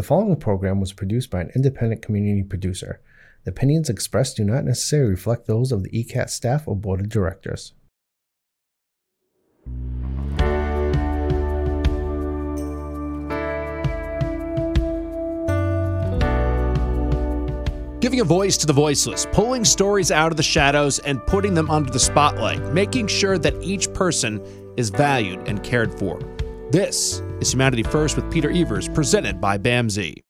[0.00, 3.02] The following program was produced by an independent community producer.
[3.44, 7.10] The opinions expressed do not necessarily reflect those of the ECAT staff or board of
[7.10, 7.74] directors.
[18.00, 21.70] Giving a voice to the voiceless, pulling stories out of the shadows and putting them
[21.70, 24.40] under the spotlight, making sure that each person
[24.78, 26.18] is valued and cared for.
[26.70, 30.22] This is Humanity First with Peter Evers, presented by BAMSI.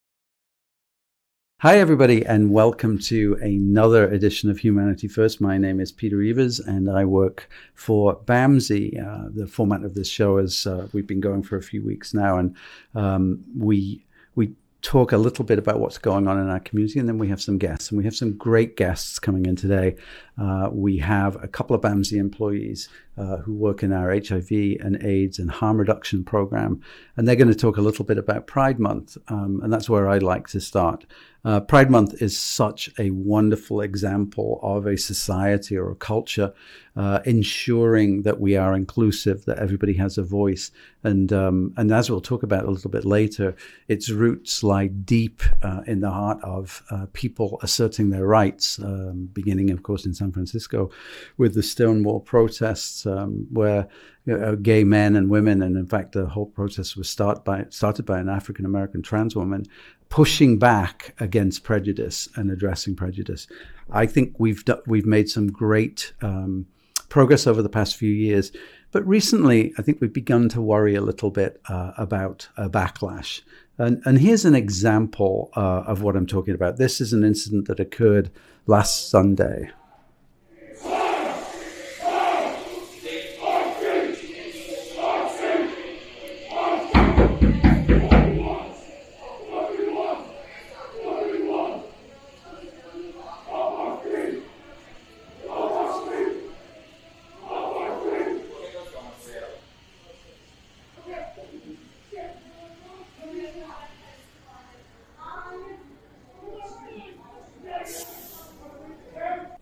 [1.59, 5.42] Hi, everybody, and welcome to another edition of Humanity First.
[5.42, 9.06] My name is Peter Evers, and I work for BAMSI.
[9.06, 12.14] Uh, the format of this show is uh, we've been going for a few weeks
[12.14, 12.56] now, and
[12.95, 17.09] um, we we talk a little bit about what's going on in our community, and
[17.09, 17.91] then we have some guests.
[17.91, 19.97] And we have some great guests coming in today.
[20.41, 22.88] Uh, we have a couple of BAMSI employees
[23.20, 26.80] uh, who work in our HIV and AIDS and harm reduction program,
[27.16, 30.09] and they're going to talk a little bit about Pride Month, um, and that's where
[30.09, 31.05] I'd like to start.
[31.42, 36.53] Uh, Pride Month is such a wonderful example of a society or a culture
[36.97, 40.70] uh, ensuring that we are inclusive, that everybody has a voice,
[41.03, 43.55] and um, and as we'll talk about a little bit later,
[43.89, 49.31] its roots lie deep uh, in the heart of uh, people asserting their rights, um,
[49.33, 50.91] beginning, of course, in San Francisco
[51.39, 53.89] with the Stonewall protests, um, where
[54.27, 57.66] you know, gay men and women, and in fact, the whole protest was start by,
[57.70, 59.64] started by an African American trans woman,
[60.08, 63.47] pushing back against prejudice and addressing prejudice.
[63.91, 66.66] I think we've do, we've made some great um,
[67.08, 68.53] progress over the past few years,
[68.92, 73.42] but recently I think we've begun to worry a little bit uh, about a backlash.
[73.78, 76.77] And, and here's an example uh, of what I'm talking about.
[76.77, 78.31] This is an incident that occurred
[78.66, 79.70] last Sunday.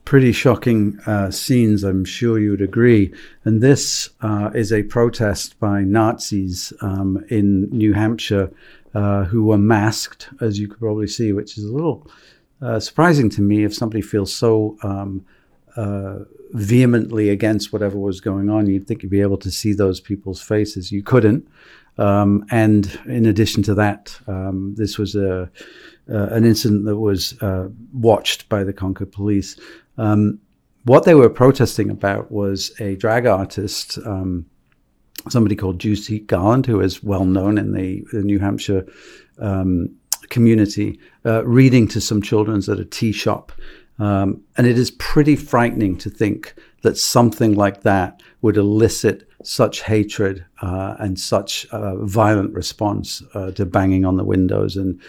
[0.08, 3.12] Pretty shocking uh, scenes, I'm sure you'd agree.
[3.44, 8.50] And this uh, is a protest by Nazis um, in New Hampshire
[8.94, 12.10] uh, who were masked, as you could probably see, which is a little
[12.62, 14.78] uh, surprising to me if somebody feels so.
[14.82, 15.26] Um,
[15.76, 16.20] uh,
[16.52, 20.40] vehemently against whatever was going on, you'd think you'd be able to see those people's
[20.40, 20.90] faces.
[20.90, 21.46] You couldn't.
[21.98, 25.42] Um, and in addition to that, um, this was a,
[26.10, 29.60] uh, an incident that was uh, watched by the Concord police.
[29.98, 30.40] Um,
[30.84, 34.46] what they were protesting about was a drag artist, um,
[35.28, 38.86] somebody called Juicy Garland, who is well known in the, the New Hampshire
[39.38, 39.94] um,
[40.30, 43.52] community, uh, reading to some children at a tea shop.
[43.98, 49.82] Um, and it is pretty frightening to think that something like that would elicit such
[49.82, 55.00] hatred uh, and such a violent response uh, to banging on the windows and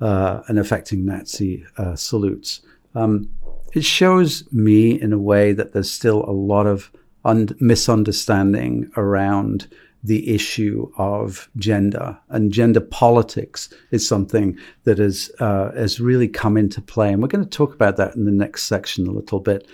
[0.00, 2.60] uh, and affecting Nazi uh, salutes.
[2.94, 3.28] Um,
[3.72, 6.90] it shows me in a way that there's still a lot of
[7.24, 9.68] un- misunderstanding around
[10.04, 16.56] the issue of gender and gender politics is something that has uh, has really come
[16.56, 19.38] into play, and we're going to talk about that in the next section a little
[19.38, 19.68] bit.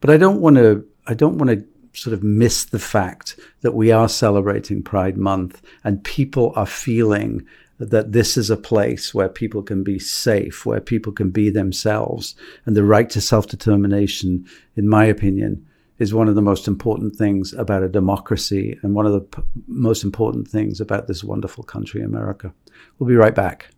[0.00, 1.66] But I don't want to I don't want to
[1.98, 7.44] sort of miss the fact that we are celebrating Pride Month and people are feeling
[7.78, 12.34] that this is a place where people can be safe, where people can be themselves.
[12.64, 15.66] And the right to self determination, in my opinion,
[15.98, 19.42] is one of the most important things about a democracy and one of the p-
[19.66, 22.52] most important things about this wonderful country, America.
[22.98, 23.68] We'll be right back.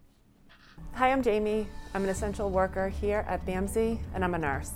[0.94, 1.68] Hi, I'm Jamie.
[1.94, 4.72] I'm an essential worker here at BAMSI, and I'm a nurse.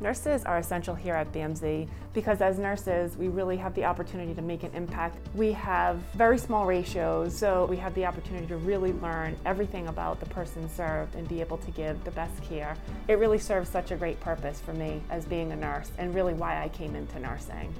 [0.00, 4.40] Nurses are essential here at BAMSI because as nurses, we really have the opportunity to
[4.40, 5.18] make an impact.
[5.34, 10.18] We have very small ratios, so we have the opportunity to really learn everything about
[10.18, 12.76] the person served and be able to give the best care.
[13.08, 16.32] It really serves such a great purpose for me as being a nurse and really
[16.32, 17.74] why I came into nursing.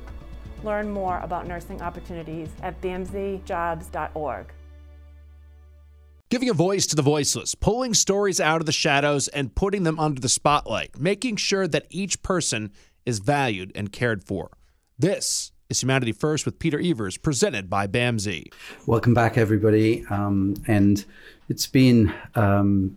[0.62, 4.46] Learn more about nursing opportunities at bamsijobs.org.
[6.30, 9.98] Giving a voice to the voiceless, pulling stories out of the shadows and putting them
[9.98, 12.70] under the spotlight, making sure that each person
[13.04, 14.52] is valued and cared for.
[14.96, 18.52] This is Humanity First with Peter Evers, presented by BAMSI.
[18.86, 20.06] Welcome back, everybody.
[20.08, 21.04] Um, and
[21.48, 22.96] it's been um,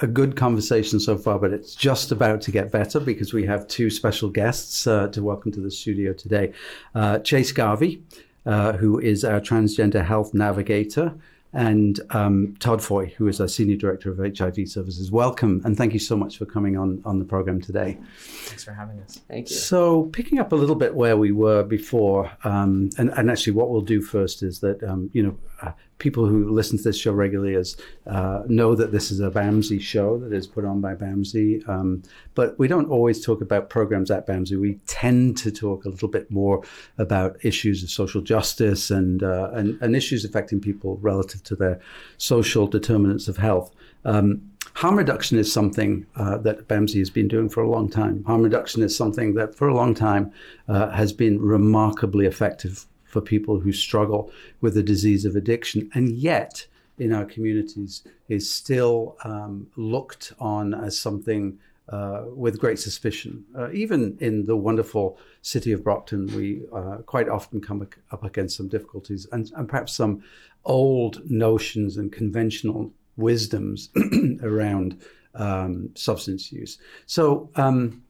[0.00, 3.66] a good conversation so far, but it's just about to get better because we have
[3.66, 6.52] two special guests uh, to welcome to the studio today.
[6.94, 8.02] Uh, Chase Garvey,
[8.44, 11.14] uh, who is our transgender health navigator
[11.56, 15.10] and um, Todd Foy, who is our Senior Director of HIV Services.
[15.10, 17.98] Welcome, and thank you so much for coming on, on the program today.
[18.18, 19.20] Thanks for having us.
[19.26, 19.56] Thank you.
[19.56, 23.70] So, picking up a little bit where we were before, um, and, and actually, what
[23.70, 27.12] we'll do first is that, um, you know, uh, people who listen to this show
[27.12, 27.76] regularly as,
[28.06, 31.66] uh, know that this is a BAMSI show that is put on by BAMSI.
[31.68, 32.02] Um,
[32.34, 34.60] but we don't always talk about programs at BAMSI.
[34.60, 36.62] We tend to talk a little bit more
[36.98, 41.80] about issues of social justice and, uh, and, and, issues affecting people relative to their
[42.18, 43.74] social determinants of health.
[44.04, 48.22] Um, harm reduction is something uh, that BAMSI has been doing for a long time.
[48.24, 50.30] Harm reduction is something that for a long time
[50.68, 54.30] uh, has been remarkably effective for people who struggle
[54.60, 56.66] with the disease of addiction, and yet
[56.98, 61.58] in our communities is still um, looked on as something
[61.88, 63.42] uh, with great suspicion.
[63.58, 68.54] Uh, even in the wonderful city of Brockton, we uh, quite often come up against
[68.58, 70.22] some difficulties and, and perhaps some
[70.66, 73.88] old notions and conventional wisdoms
[74.42, 75.00] around
[75.34, 76.76] um, substance use.
[77.06, 78.02] So, um,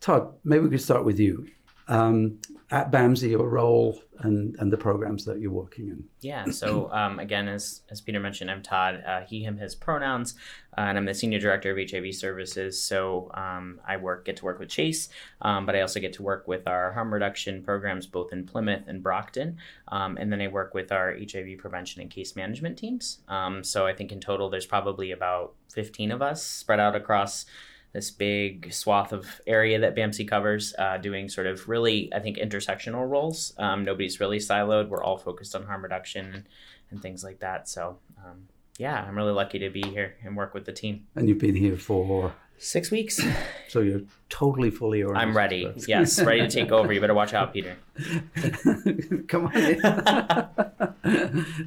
[0.00, 1.46] Todd, maybe we could start with you.
[1.86, 2.40] Um,
[2.72, 6.04] at BAMSI, your role and, and the programs that you're working in.
[6.20, 6.44] Yeah.
[6.50, 9.02] So um, again, as, as Peter mentioned, I'm Todd.
[9.04, 10.34] Uh, he, him, his pronouns,
[10.78, 12.80] uh, and I'm the senior director of HIV services.
[12.80, 15.08] So um, I work get to work with Chase,
[15.42, 18.84] um, but I also get to work with our harm reduction programs both in Plymouth
[18.86, 19.56] and Brockton,
[19.88, 23.18] um, and then I work with our HIV prevention and case management teams.
[23.26, 27.46] Um, so I think in total, there's probably about 15 of us spread out across
[27.92, 32.36] this big swath of area that BAMSI covers, uh, doing sort of really, I think,
[32.36, 33.52] intersectional roles.
[33.58, 34.88] Um, nobody's really siloed.
[34.88, 36.46] We're all focused on harm reduction
[36.90, 37.68] and things like that.
[37.68, 38.48] So, um,
[38.78, 41.06] yeah, I'm really lucky to be here and work with the team.
[41.16, 43.20] And you've been here for six weeks.
[43.68, 45.28] So you're totally fully organized.
[45.28, 45.72] I'm ready.
[45.88, 46.92] yes, ready to take over.
[46.92, 47.76] You better watch out, Peter.
[49.28, 49.84] Come on.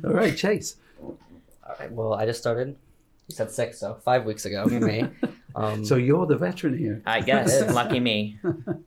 [0.06, 0.78] all right, Chase.
[1.02, 1.18] All
[1.80, 1.92] right.
[1.92, 2.78] Well, I just started.
[3.28, 5.08] You said six, so five weeks ago for me.
[5.56, 7.02] Um, so you're the veteran here.
[7.06, 7.62] I guess.
[7.74, 8.40] Lucky me.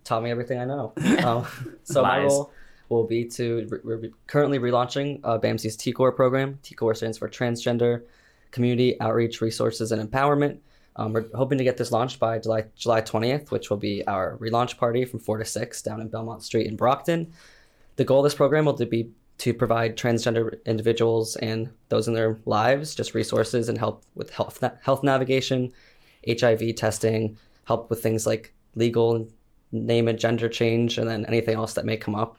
[0.04, 0.92] Taught me everything I know.
[1.24, 1.46] Um,
[1.84, 2.08] so Lies.
[2.10, 2.52] my role
[2.88, 6.58] will be to we're currently relaunching uh, BAMSI's T-Core program.
[6.62, 8.02] T-Core stands for Transgender
[8.50, 10.58] Community Outreach Resources and Empowerment.
[10.96, 14.36] Um, we're hoping to get this launched by July July 20th, which will be our
[14.38, 17.32] relaunch party from 4 to 6 down in Belmont Street in Brockton.
[17.96, 22.38] The goal of this program will be to provide transgender individuals and those in their
[22.46, 25.72] lives just resources and help with health health navigation,
[26.28, 29.28] HIV testing, help with things like legal
[29.72, 32.38] name and gender change, and then anything else that may come up.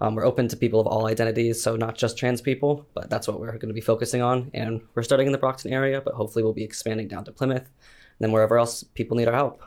[0.00, 3.28] Um, we're open to people of all identities, so not just trans people, but that's
[3.28, 4.50] what we're going to be focusing on.
[4.52, 7.62] And we're starting in the Brockton area, but hopefully we'll be expanding down to Plymouth
[8.18, 9.62] and then wherever else people need our help.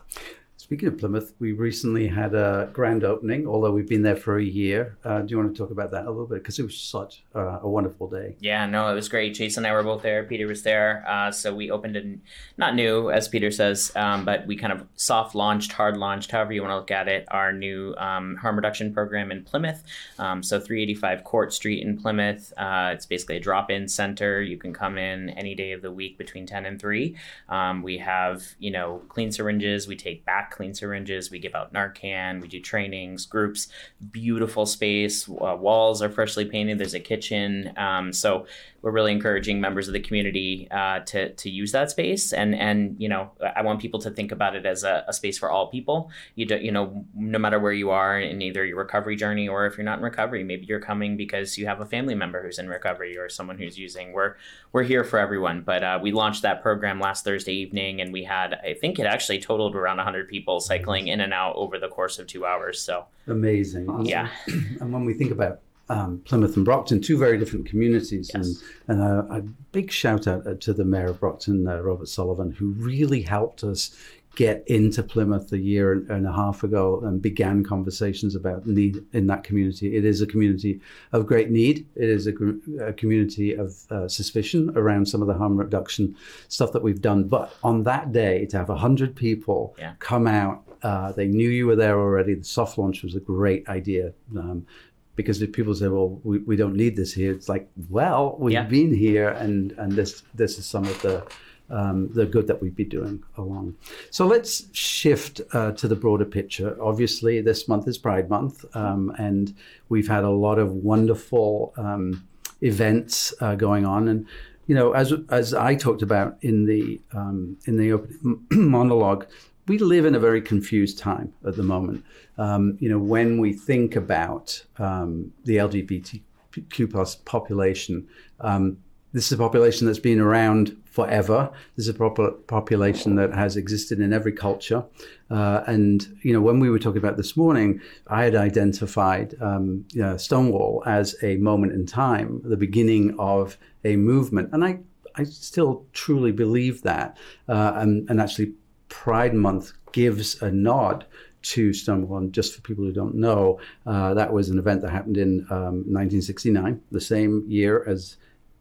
[0.68, 4.44] Speaking of Plymouth, we recently had a grand opening, although we've been there for a
[4.44, 4.98] year.
[5.02, 6.44] Uh, do you want to talk about that a little bit?
[6.44, 8.36] Because it was such uh, a wonderful day.
[8.42, 9.34] Yeah, no, it was great.
[9.34, 10.26] Chase and I were both there.
[10.26, 11.06] Peter was there.
[11.08, 12.20] Uh, so we opened it,
[12.58, 16.52] not new, as Peter says, um, but we kind of soft launched, hard launched, however
[16.52, 19.82] you want to look at it, our new um, harm reduction program in Plymouth.
[20.20, 22.52] Um, so 385 Court Street in Plymouth.
[22.58, 24.42] Uh, it's basically a drop in center.
[24.42, 27.16] You can come in any day of the week between 10 and 3.
[27.48, 29.88] Um, we have, you know, clean syringes.
[29.88, 31.32] We take back clean syringes.
[31.32, 32.42] We give out Narcan.
[32.42, 33.68] We do trainings, groups.
[34.12, 35.30] Beautiful space.
[35.30, 36.80] Uh, walls are freshly painted.
[36.80, 37.72] There's a kitchen.
[37.78, 38.48] Um, so
[38.82, 42.32] we're really encouraging members of the community uh, to to use that space.
[42.34, 45.38] And and you know, I want people to think about it as a, a space
[45.38, 46.10] for all people.
[46.36, 49.66] You do, you know, no matter where you are in either your recovery journey or
[49.66, 52.60] if you're not in recovery, maybe you're coming because you have a family member who's
[52.60, 54.14] in recovery or someone who's using.
[54.14, 54.36] We're
[54.72, 55.62] we're here for everyone.
[55.62, 59.06] But uh, we launched that program last Thursday evening, and we had I think it
[59.06, 62.82] actually totaled around 100 people cycling in and out over the course of two hours.
[62.82, 63.90] So amazing.
[63.90, 64.06] Awesome.
[64.06, 64.30] Yeah.
[64.48, 68.32] and when we think about um, Plymouth and Brockton, two very different communities.
[68.34, 68.62] Yes.
[68.88, 72.10] And, and a, a, big shout out uh, to the mayor of Brockton, uh, Robert
[72.10, 73.96] Sullivan, who really helped us
[74.38, 79.26] get into Plymouth a year and a half ago and began conversations about need in
[79.26, 79.98] that community.
[79.98, 80.80] It is a community
[81.12, 81.88] of great need.
[81.96, 82.34] It is a,
[82.80, 86.16] a community of uh, suspicion around some of the harm reduction
[86.50, 87.24] stuff that we've done.
[87.24, 89.94] But on that day, to have 100 people yeah.
[89.98, 92.36] come out uh, they knew you were there already.
[92.36, 94.14] The soft launch was a great idea.
[94.38, 94.68] Um,
[95.16, 98.54] because if people say, "Well, we, we don't need this here," it's like, "Well, we've
[98.54, 98.66] yeah.
[98.66, 101.26] been here, and and this this is some of the
[101.70, 103.76] um, the good that we've been doing along."
[104.12, 106.78] So let's shift uh, to the broader picture.
[106.82, 109.54] Obviously, this month is Pride Month, um, and
[109.90, 112.28] we've had a lot of wonderful um,
[112.62, 114.26] events uh, going on, and
[114.68, 119.26] you know, as as I talked about in the um, in the opening monologue,
[119.68, 122.04] we live in a very confused time at the moment.
[122.38, 128.08] Um, you know, when we think about um, the LGBTQ plus population,
[128.42, 128.78] um,
[129.18, 131.52] this is a population that's been around forever.
[131.76, 134.86] This is a pop- population that has existed in every culture.
[135.32, 139.86] Uh, and, you know, when we were talking about this morning, I had identified um,
[139.92, 144.50] you know, Stonewall as a moment in time, the beginning of a movement.
[144.54, 144.82] And I,
[145.16, 147.18] I still truly believe that.
[147.50, 148.54] Uh, and, and actually,
[148.88, 151.08] Pride Month gives a nod
[151.42, 152.20] to Stonewall.
[152.20, 155.40] And just for people who don't know, uh, that was an event that happened in
[155.50, 158.18] um, 1969, the same year as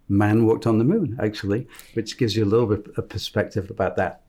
[0.08, 3.96] man walked on the moon, actually, which gives you a little bit of perspective about
[3.96, 4.22] that,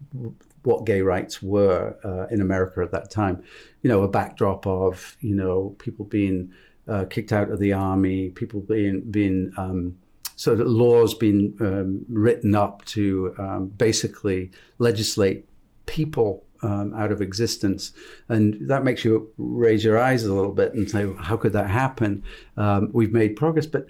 [0.64, 3.44] what gay rights were uh, in America at that time.
[3.82, 6.52] You know, a backdrop of, you know, people being
[6.88, 9.98] uh, kicked out of the army, people being, being, um,
[10.36, 15.48] so that laws being um, written up to um, basically legislate
[15.86, 17.92] people um, out of existence.
[18.30, 21.70] And that makes you raise your eyes a little bit and say, how could that
[21.70, 22.24] happen?
[22.56, 23.88] Um, we've made progress, but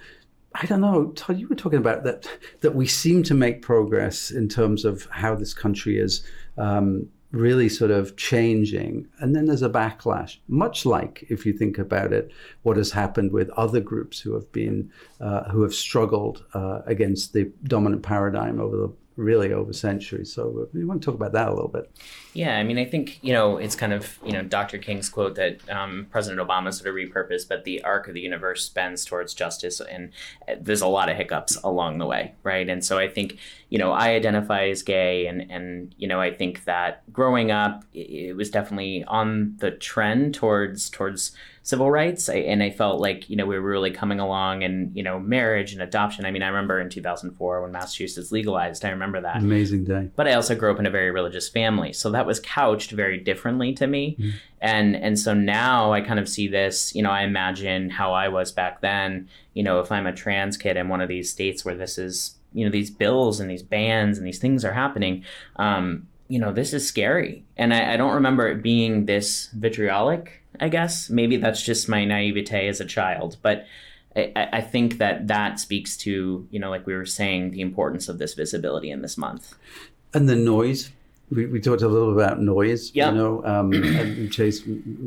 [0.60, 2.28] I don't know, Todd, you were talking about that,
[2.62, 6.26] that we seem to make progress in terms of how this country is
[6.58, 9.08] um, really sort of changing.
[9.20, 12.32] And then there's a backlash, much like, if you think about it,
[12.64, 17.34] what has happened with other groups who have been, uh, who have struggled uh, against
[17.34, 20.32] the dominant paradigm over the really over centuries.
[20.32, 21.92] So we want to talk about that a little bit.
[22.34, 24.78] Yeah, I mean, I think you know it's kind of you know Dr.
[24.78, 28.70] King's quote that um, President Obama sort of repurposed, but the arc of the universe
[28.70, 30.12] bends towards justice, and
[30.48, 32.70] uh, there's a lot of hiccups along the way, right?
[32.70, 33.38] And so I think
[33.70, 37.84] you know I identify as gay, and and you know I think that growing up,
[37.94, 41.32] it was definitely on the trend towards towards
[41.68, 42.30] civil rights.
[42.30, 45.20] I, and I felt like, you know, we were really coming along and, you know,
[45.20, 46.26] marriage and adoption.
[46.26, 49.36] I mean, I remember in 2004 when Massachusetts legalized, I remember that.
[49.36, 50.10] Amazing day.
[50.16, 51.92] But I also grew up in a very religious family.
[51.92, 54.16] So that was couched very differently to me.
[54.18, 54.34] Mm.
[54.62, 58.30] And, and so now I kind of see this, you know, I imagine how I
[58.30, 61.66] was back then, you know, if I'm a trans kid in one of these states
[61.66, 65.26] where this is, you know, these bills and these bans and these things are happening,
[65.58, 67.44] um, you know, this is scary.
[67.56, 71.10] And I, I don't remember it being this vitriolic I guess.
[71.10, 73.66] Maybe that's just my naivete as a child, but
[74.16, 78.10] I, I, think that that speaks to, you know, like we were saying, the importance
[78.10, 79.56] of this visibility in this month.
[80.14, 80.92] And the noise.
[81.30, 83.12] We, we talked a little about noise, yep.
[83.12, 84.64] you know, um, and Chase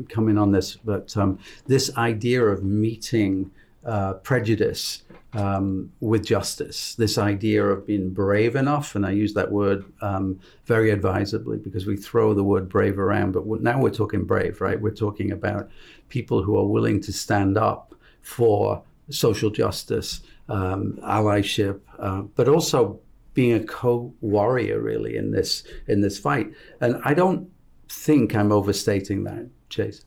[0.09, 3.49] come in on this, but um, this idea of meeting
[3.83, 5.01] uh, prejudice
[5.33, 6.95] um, with justice.
[6.95, 11.85] This idea of being brave enough, and I use that word um, very advisedly because
[11.85, 14.79] we throw the word brave around, but now we're talking brave, right?
[14.79, 15.69] We're talking about
[16.09, 22.99] people who are willing to stand up for social justice, um, allyship, uh, but also
[23.33, 26.51] being a co-warrior really in this in this fight.
[26.81, 27.49] And I don't
[27.87, 30.03] think I'm overstating that, Chase.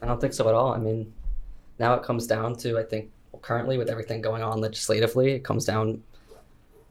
[0.00, 0.72] I don't think so at all.
[0.72, 1.12] I mean,
[1.78, 3.10] now it comes down to I think
[3.44, 6.02] currently with everything going on legislatively, it comes down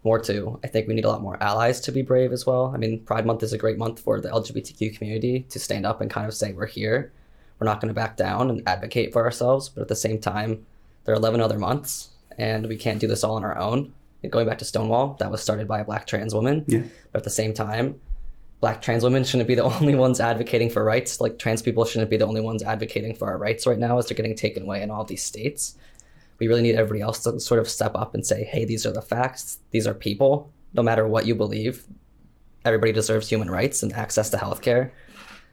[0.04, 2.72] more to I think we need a lot more allies to be brave as well.
[2.74, 6.00] I mean, Pride Month is a great month for the LGBTQ community to stand up
[6.00, 7.12] and kind of say we're here.
[7.58, 10.66] We're not going to back down and advocate for ourselves, but at the same time,
[11.06, 13.92] there are 11 other months and we can't do this all on our own.
[14.22, 16.66] And going back to Stonewall, that was started by a black trans woman.
[16.68, 16.84] Yeah.
[17.12, 18.00] But at the same time,
[18.60, 21.20] black trans women shouldn't be the only ones advocating for rights.
[21.20, 24.08] Like trans people shouldn't be the only ones advocating for our rights right now as
[24.08, 25.78] they're getting taken away in all these states
[26.40, 28.92] we really need everybody else to sort of step up and say, hey, these are
[28.92, 29.60] the facts.
[29.72, 30.52] These are people.
[30.74, 31.86] No matter what you believe,
[32.66, 34.92] everybody deserves human rights and access to healthcare.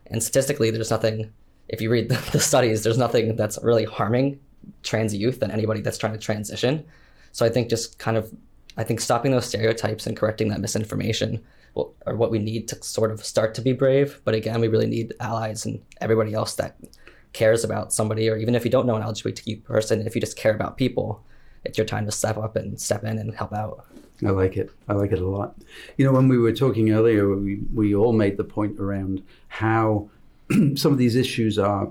[0.06, 1.32] And statistically, there's nothing,
[1.68, 4.40] if you read the studies, there's nothing that's really harming
[4.82, 6.84] trans youth than anybody that's trying to transition.
[7.32, 8.32] So I think just kind of,
[8.76, 11.42] I think stopping those stereotypes and correcting that misinformation
[12.06, 14.20] are what we need to sort of start to be brave.
[14.24, 16.76] But again, we really need allies and everybody else that
[17.32, 20.36] cares about somebody, or even if you don't know an LGBTQ person, if you just
[20.36, 21.22] care about people,
[21.64, 23.86] it's your time to step up and step in and help out.
[24.24, 24.70] I like it.
[24.88, 25.56] I like it a lot.
[25.96, 30.10] You know, when we were talking earlier, we, we all made the point around how
[30.74, 31.88] some of these issues are,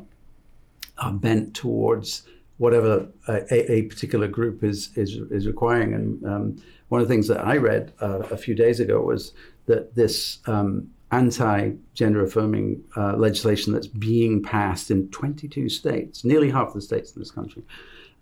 [0.97, 2.23] are bent towards
[2.57, 5.93] whatever a, a, particular group is, is, is requiring.
[5.93, 9.33] And um, one of the things that I read uh, a few days ago was
[9.67, 16.49] that this um, anti gender affirming uh, legislation that's being passed in 22 states, nearly
[16.49, 17.63] half the states in this country,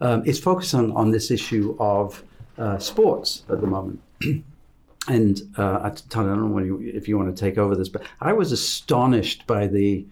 [0.02, 2.24] um, is focused on, on this issue of
[2.58, 4.00] uh, sports at the moment.
[5.08, 8.34] and uh, I, don't know you, if you want to take over this, but I
[8.34, 10.06] was astonished by the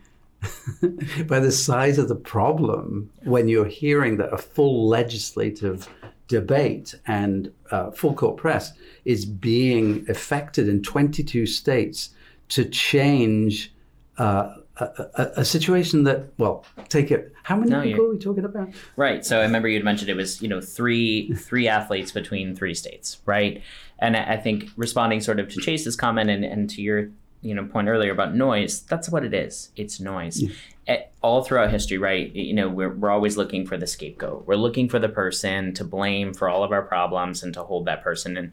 [1.27, 5.89] by the size of the problem when you're hearing that a full legislative
[6.27, 8.73] debate and uh, full court press
[9.05, 12.09] is being affected in 22 states
[12.49, 13.73] to change
[14.17, 17.33] uh, a, a, a situation that, well, take it.
[17.43, 18.69] How many No, people are we talking about?
[18.95, 19.25] Right.
[19.25, 23.19] So I remember you'd mentioned it was, you know, three three athletes between three states,
[23.25, 23.61] right?
[23.99, 27.09] And I I think responding sort of to Chase's comment and, and to your,
[27.41, 29.71] you know, point earlier about noise, that's what it is.
[29.75, 30.43] It's noise.
[30.87, 32.33] Eh, All throughout history, right?
[32.35, 34.45] You know, we're, we're always looking for the scapegoat.
[34.45, 37.85] We're looking for the person to blame for all of our problems and to hold
[37.85, 38.37] that person.
[38.37, 38.51] And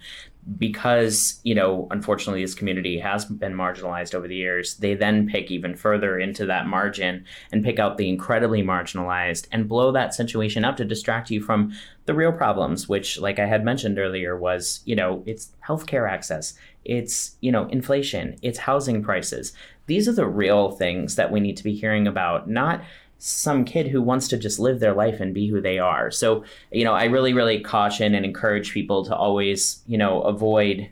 [0.57, 5.51] because, you know, unfortunately, this community has been marginalized over the years, they then pick
[5.51, 10.65] even further into that margin and pick out the incredibly marginalized and blow that situation
[10.65, 11.73] up to distract you from
[12.07, 16.55] the real problems, which, like I had mentioned earlier, was, you know, it's healthcare access,
[16.85, 19.53] it's, you know, inflation, it's housing prices.
[19.93, 22.83] These are the real things that we need to be hearing about, not
[23.19, 26.11] some kid who wants to just live their life and be who they are.
[26.11, 30.89] So, you know, I really, really caution and encourage people to always, you know, avoid,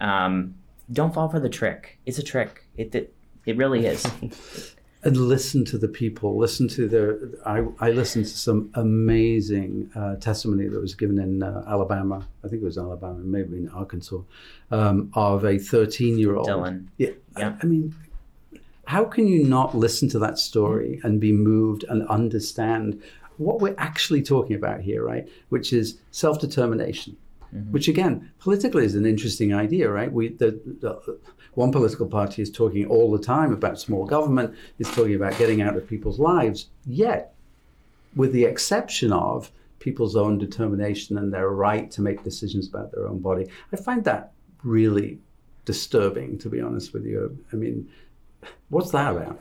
[0.00, 0.56] um,
[0.92, 2.00] don't fall for the trick.
[2.06, 2.66] It's a trick.
[2.76, 3.14] It, it,
[3.46, 4.04] it really is.
[5.04, 6.36] and listen to the people.
[6.36, 7.38] Listen to the.
[7.46, 12.26] I, I listened to some amazing uh, testimony that was given in uh, Alabama.
[12.44, 14.22] I think it was Alabama, maybe in Arkansas,
[14.72, 16.48] um, of a 13 year old.
[16.48, 16.88] Dylan.
[16.96, 17.56] Yeah, Yeah.
[17.62, 17.94] I mean,
[18.86, 21.04] how can you not listen to that story mm.
[21.04, 23.02] and be moved and understand
[23.36, 25.28] what we're actually talking about here, right?
[25.48, 27.16] Which is self determination.
[27.54, 27.72] Mm-hmm.
[27.72, 30.12] Which again, politically is an interesting idea, right?
[30.12, 31.18] We the, the
[31.54, 35.62] one political party is talking all the time about small government, is talking about getting
[35.62, 36.66] out of people's lives.
[36.84, 37.34] Yet,
[38.16, 43.06] with the exception of people's own determination and their right to make decisions about their
[43.06, 45.18] own body, I find that really
[45.64, 47.38] disturbing, to be honest with you.
[47.52, 47.88] I mean,
[48.68, 49.40] what's that about?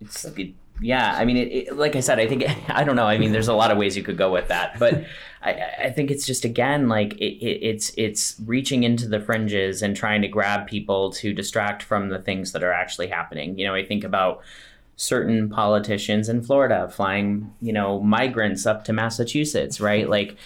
[0.00, 3.06] it's it, yeah i mean it, it, like i said i think i don't know
[3.06, 5.04] i mean there's a lot of ways you could go with that but
[5.42, 9.82] i i think it's just again like it, it, it's it's reaching into the fringes
[9.82, 13.66] and trying to grab people to distract from the things that are actually happening you
[13.66, 14.42] know i think about
[15.00, 20.10] certain politicians in Florida flying, you know, migrants up to Massachusetts, right?
[20.10, 20.36] Like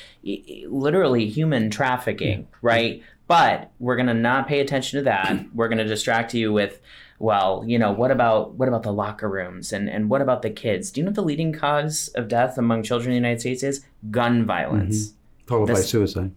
[0.67, 3.03] literally human trafficking, right?
[3.33, 5.47] But we're going to not pay attention to that.
[5.55, 6.83] We're going to distract you with
[7.19, 9.73] well, you know, what about what about the locker rooms?
[9.73, 10.91] And and what about the kids?
[10.91, 13.63] Do you know what the leading cause of death among children in the United States
[13.63, 13.87] is?
[14.11, 15.09] Gun violence.
[15.09, 15.47] Mm-hmm.
[15.47, 16.33] Followed by suicide.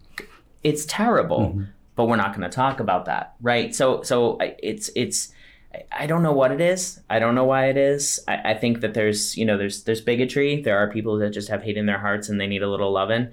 [0.64, 1.64] it's terrible mm-hmm.
[1.96, 3.74] but we're not going to talk about that right?
[3.74, 5.32] So so it's it's
[5.74, 7.00] I- i don't know what it is.
[7.10, 8.20] I don't know why it is.
[8.26, 10.62] I, I think that there's you know there's there's bigotry.
[10.62, 12.90] There are people that just have hate in their hearts and they need a little
[12.90, 13.28] loving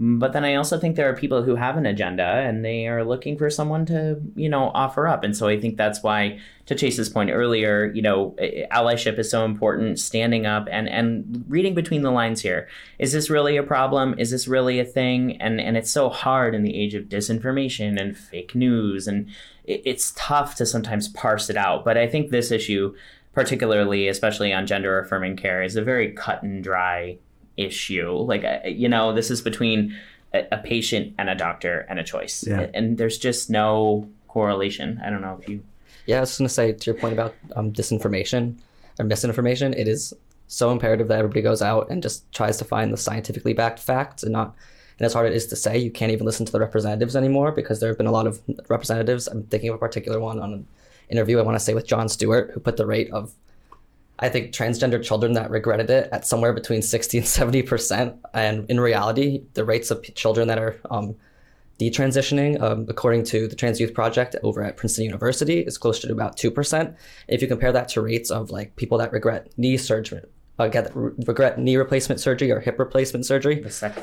[0.00, 3.04] but then i also think there are people who have an agenda and they are
[3.04, 5.24] looking for someone to you know offer up.
[5.24, 8.36] And so i think that's why to chase's point earlier you know
[8.70, 12.68] allyship is so important standing up and and reading between the lines here.
[12.98, 14.14] Is this really a problem?
[14.18, 15.40] Is this really a thing?
[15.40, 19.08] And and it's so hard in the age of disinformation and fake news.
[19.08, 19.28] And
[19.64, 21.84] it, it's tough to sometimes parse it out.
[21.84, 22.94] But i think this issue
[23.32, 27.16] particularly especially on gender affirming care is a very cut and dry
[27.58, 29.94] issue like you know this is between
[30.32, 32.66] a, a patient and a doctor and a choice Yeah.
[32.74, 35.62] and there's just no correlation i don't know if you
[36.06, 38.56] Yeah, I was going to say to your point about um, disinformation
[38.98, 40.14] or misinformation, it is
[40.46, 44.22] so imperative that everybody goes out and just tries to find the scientifically backed facts
[44.22, 44.54] and not.
[44.98, 47.52] And as hard it is to say, you can't even listen to the representatives anymore
[47.52, 49.26] because there have been a lot of representatives.
[49.28, 50.66] I'm thinking of a particular one on an
[51.10, 53.32] interview I want to say with Jon Stewart, who put the rate of,
[54.20, 58.16] I think, transgender children that regretted it at somewhere between 60 and 70 percent.
[58.34, 61.16] And in reality, the rates of children that are um,
[61.78, 66.12] detransitioning, um, according to the Trans Youth Project over at Princeton University, is closer to
[66.12, 66.96] about 2%.
[67.28, 70.22] If you compare that to rates of like people that regret knee surgery,
[70.58, 73.60] uh, get regret knee replacement surgery or hip replacement surgery,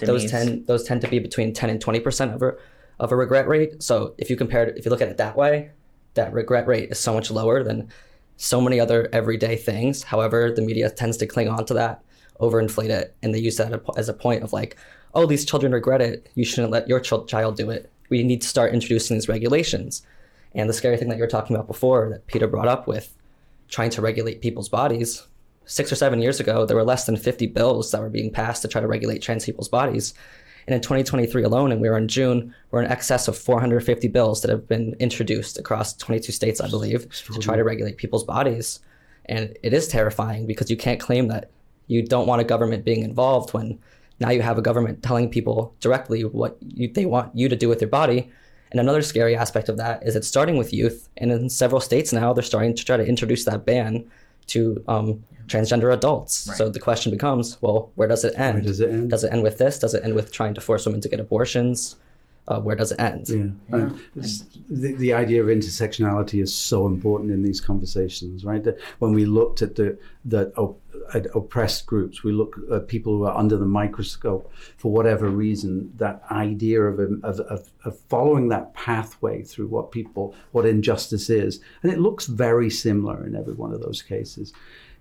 [0.07, 2.55] those tend those tend to be between 10 and 20% of a,
[2.99, 3.83] of a regret rate.
[3.83, 5.71] So if you compare it, if you look at it that way,
[6.13, 7.89] that regret rate is so much lower than
[8.37, 10.03] so many other everyday things.
[10.03, 12.03] However, the media tends to cling on to that,
[12.39, 14.77] overinflate it, and they use that as a point of like,
[15.13, 16.29] oh, these children regret it.
[16.35, 17.89] You shouldn't let your chil- child do it.
[18.09, 20.05] We need to start introducing these regulations.
[20.53, 23.13] And the scary thing that you were talking about before, that Peter brought up with
[23.67, 25.25] trying to regulate people's bodies.
[25.65, 28.61] Six or seven years ago, there were less than 50 bills that were being passed
[28.61, 30.13] to try to regulate trans people's bodies.
[30.67, 34.41] And in 2023 alone, and we were in June, we're in excess of 450 bills
[34.41, 38.79] that have been introduced across 22 states, I believe, to try to regulate people's bodies.
[39.25, 41.51] And it is terrifying because you can't claim that
[41.87, 43.79] you don't want a government being involved when
[44.19, 47.69] now you have a government telling people directly what you, they want you to do
[47.69, 48.31] with your body.
[48.71, 51.09] And another scary aspect of that is it's starting with youth.
[51.17, 54.09] And in several states now, they're starting to try to introduce that ban
[54.47, 56.33] to um, transgender adults.
[56.57, 58.63] So the question becomes, well, where does it end?
[58.63, 59.09] does it end?
[59.09, 59.79] Does it end with this?
[59.79, 61.95] Does it end with trying to force women to get abortions?
[62.47, 63.27] uh, where does it end?
[63.27, 63.75] Yeah.
[63.75, 63.99] And
[64.69, 68.63] the, the idea of intersectionality is so important in these conversations, right?
[68.63, 70.81] That when we looked at the, the op-
[71.13, 75.91] at oppressed groups, we look at people who are under the microscope for whatever reason,
[75.97, 81.59] that idea of, of, of, of following that pathway through what people, what injustice is.
[81.81, 84.53] And it looks very similar in every one of those cases.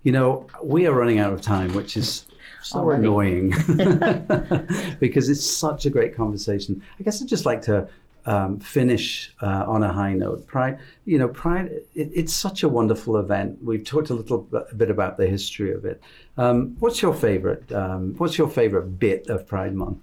[0.04, 2.26] You know, we are running out of time, which is
[2.62, 3.02] so Already.
[3.02, 3.50] annoying
[5.00, 6.82] because it's such a great conversation.
[7.00, 7.88] I guess I'd just like to
[8.26, 10.46] um, finish uh, on a high note.
[10.46, 13.58] Pride, you know, Pride, it, it's such a wonderful event.
[13.62, 16.02] We've talked a little bit about the history of it.
[16.36, 17.70] Um, what's your favorite?
[17.72, 19.98] Um, what's your favorite bit of Pride Month?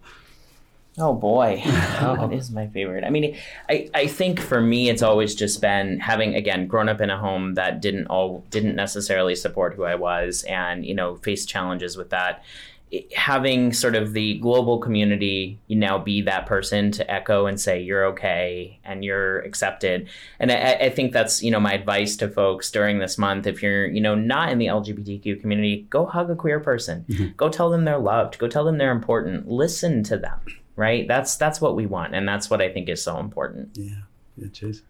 [0.97, 3.03] Oh boy, that is my favorite.
[3.03, 3.37] I mean,
[3.69, 7.17] I, I think for me, it's always just been having again grown up in a
[7.17, 11.95] home that didn't all didn't necessarily support who I was, and you know faced challenges
[11.95, 12.43] with that.
[12.91, 17.57] It- having sort of the global community, you now be that person to echo and
[17.57, 20.09] say you're okay and you're accepted.
[20.39, 23.47] And I, I think that's you know my advice to folks during this month.
[23.47, 27.05] If you're you know not in the LGBTQ community, go hug a queer person.
[27.07, 27.27] Mm-hmm.
[27.37, 28.37] Go tell them they're loved.
[28.39, 29.47] Go tell them they're important.
[29.47, 30.41] Listen to them
[30.75, 33.91] right that's that's what we want and that's what i think is so important Yeah,
[34.37, 34.83] yeah, cheers.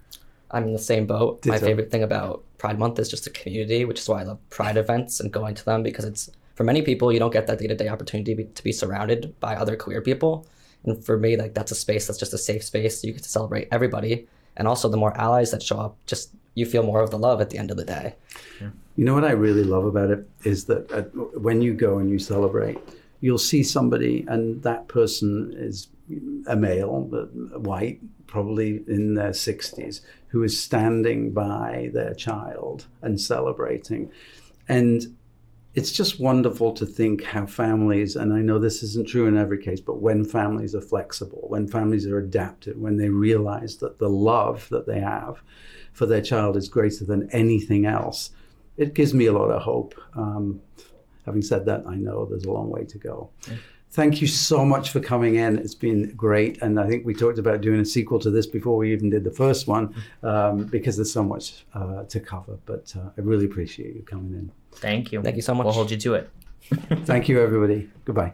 [0.54, 1.46] I'm in the same boat.
[1.46, 4.38] My favorite thing about Pride Month is just the community, which is why I love
[4.50, 7.58] Pride events and going to them because it's for many people you don't get that
[7.60, 10.46] day to day opportunity to be, to be surrounded by other queer people,
[10.84, 13.02] and for me like that's a space that's just a safe space.
[13.02, 16.66] You get to celebrate everybody, and also the more allies that show up, just you
[16.66, 18.16] feel more of the love at the end of the day.
[18.98, 21.04] You know what I really love about it is that uh,
[21.40, 22.78] when you go and you celebrate,
[23.22, 25.88] you'll see somebody, and that person is
[26.48, 27.04] a male,
[27.58, 34.12] white, probably in their 60s, who is standing by their child and celebrating.
[34.68, 35.16] And
[35.74, 39.62] it's just wonderful to think how families, and I know this isn't true in every
[39.62, 44.10] case, but when families are flexible, when families are adapted, when they realize that the
[44.10, 45.42] love that they have
[45.94, 48.32] for their child is greater than anything else,
[48.78, 49.96] it gives me a lot of hope.
[50.16, 50.62] Um,
[51.26, 53.30] having said that, I know there's a long way to go.
[53.92, 55.58] Thank you so much for coming in.
[55.58, 56.62] It's been great.
[56.62, 59.26] And I think we talked about doing a sequel to this before we even did
[59.26, 62.58] the first one um, because there's so much uh, to cover.
[62.66, 64.52] But uh, I really appreciate you coming in.
[64.72, 65.66] thank you Thank you so much.
[65.66, 66.30] we'll hold you to it
[67.06, 67.90] Thank you, everybody.
[68.06, 68.34] Goodbye.